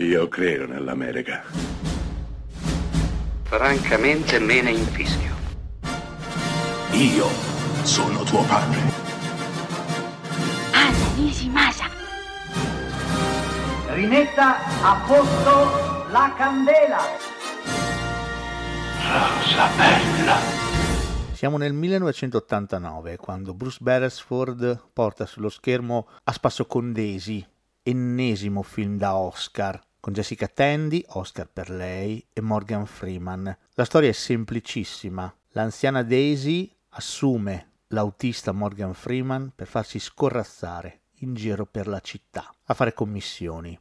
Io 0.00 0.28
credo 0.28 0.64
nell'America. 0.64 1.42
Francamente 3.42 4.38
me 4.38 4.62
ne 4.62 4.70
infischio. 4.70 5.34
Io 6.92 7.26
sono 7.82 8.22
tuo 8.22 8.44
padre. 8.44 8.78
Anna 10.70 11.14
Nishimasa. 11.16 11.86
Rimetta 13.88 14.58
a 14.82 15.04
posto 15.04 16.10
la 16.12 16.32
candela. 16.36 17.00
Rosa 19.02 19.66
bella. 19.76 20.36
Siamo 21.32 21.56
nel 21.56 21.72
1989 21.72 23.16
quando 23.16 23.52
Bruce 23.52 23.78
Beresford 23.80 24.90
porta 24.92 25.26
sullo 25.26 25.48
schermo 25.48 26.06
A 26.22 26.32
spasso 26.32 26.66
con 26.66 26.92
Daisy, 26.92 27.44
ennesimo 27.82 28.62
film 28.62 28.96
da 28.96 29.16
Oscar, 29.16 29.86
con 30.00 30.12
Jessica 30.12 30.48
Tandy, 30.48 31.04
Oscar 31.08 31.48
per 31.48 31.70
lei, 31.70 32.24
e 32.32 32.40
Morgan 32.40 32.86
Freeman. 32.86 33.56
La 33.74 33.84
storia 33.84 34.08
è 34.08 34.12
semplicissima. 34.12 35.34
L'anziana 35.50 36.02
Daisy 36.02 36.74
assume 36.90 37.72
l'autista 37.88 38.52
Morgan 38.52 38.94
Freeman 38.94 39.52
per 39.54 39.66
farsi 39.66 39.98
scorrazzare 39.98 41.00
in 41.20 41.34
giro 41.34 41.66
per 41.66 41.86
la 41.86 42.00
città 42.00 42.52
a 42.64 42.74
fare 42.74 42.92
commissioni. 42.92 43.78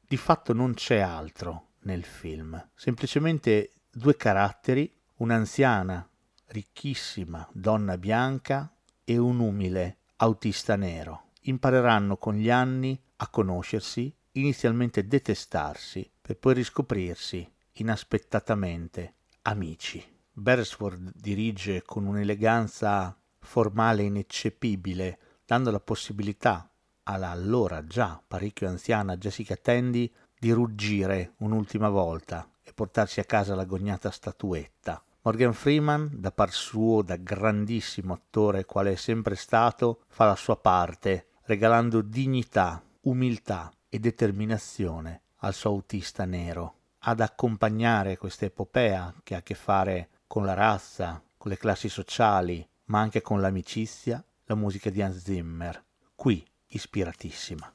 Di 0.00 0.16
fatto 0.16 0.52
non 0.52 0.74
c'è 0.74 0.98
altro 0.98 1.68
nel 1.82 2.04
film, 2.04 2.70
semplicemente 2.74 3.72
due 3.90 4.16
caratteri, 4.16 4.92
un'anziana, 5.16 6.08
ricchissima 6.46 7.48
donna 7.52 7.96
bianca 7.96 8.72
e 9.04 9.16
un 9.18 9.38
umile 9.38 9.98
autista 10.16 10.76
nero. 10.76 11.28
Impareranno 11.42 12.16
con 12.16 12.34
gli 12.34 12.50
anni 12.50 13.00
a 13.16 13.28
conoscersi, 13.28 14.14
inizialmente 14.32 15.06
detestarsi, 15.06 16.08
per 16.20 16.36
poi 16.38 16.54
riscoprirsi 16.54 17.50
inaspettatamente 17.72 19.14
amici. 19.42 20.04
Beresford 20.32 21.12
dirige 21.14 21.82
con 21.82 22.06
un'eleganza 22.06 23.16
formale 23.40 24.02
ineccepibile, 24.02 25.18
dando 25.44 25.70
la 25.70 25.80
possibilità 25.80 26.70
alla 27.04 27.30
allora 27.30 27.84
già 27.84 28.22
parecchio 28.24 28.68
anziana 28.68 29.16
Jessica 29.16 29.56
Tandy 29.56 30.10
di 30.38 30.52
ruggire 30.52 31.34
un'ultima 31.38 31.88
volta 31.88 32.48
e 32.62 32.72
portarsi 32.72 33.20
a 33.20 33.24
casa 33.24 33.54
l'agognata 33.54 34.10
statuetta. 34.10 35.02
Morgan 35.22 35.52
Freeman, 35.52 36.08
da 36.14 36.30
par 36.30 36.52
suo, 36.52 37.02
da 37.02 37.16
grandissimo 37.16 38.14
attore 38.14 38.64
quale 38.64 38.92
è 38.92 38.96
sempre 38.96 39.34
stato, 39.34 40.04
fa 40.08 40.24
la 40.26 40.36
sua 40.36 40.56
parte, 40.56 41.26
regalando 41.42 42.00
dignità, 42.00 42.82
umiltà 43.02 43.70
e 43.90 43.98
determinazione 43.98 45.22
al 45.40 45.52
suo 45.52 45.70
autista 45.70 46.24
nero. 46.24 46.76
Ad 47.00 47.20
accompagnare 47.20 48.16
questa 48.16 48.46
epopea 48.46 49.14
che 49.22 49.34
ha 49.34 49.38
a 49.38 49.42
che 49.42 49.54
fare 49.54 50.08
con 50.26 50.46
la 50.46 50.54
razza, 50.54 51.22
con 51.36 51.50
le 51.50 51.58
classi 51.58 51.88
sociali, 51.90 52.66
ma 52.84 53.00
anche 53.00 53.20
con 53.20 53.40
l'amicizia, 53.40 54.24
la 54.44 54.54
musica 54.54 54.88
di 54.88 55.02
Hans 55.02 55.22
Zimmer, 55.22 55.84
qui 56.14 56.46
ispiratissima. 56.68 57.72